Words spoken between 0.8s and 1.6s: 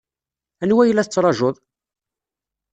ay la tettṛajuḍ?